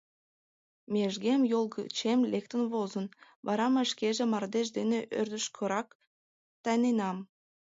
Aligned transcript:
—Межгем 0.93 1.41
йол 1.51 1.65
гычем 1.75 2.19
лектын 2.31 2.63
возын, 2.71 3.05
вара 3.45 3.65
мый 3.73 3.85
шкеже 3.91 4.25
мардеж 4.31 4.67
дене 4.77 4.99
ӧрдыжкырак 5.19 5.87
тайненам. 6.63 7.17